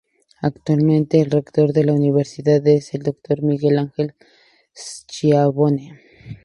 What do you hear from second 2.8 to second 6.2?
el Dr. Miguel Ángel Schiavone.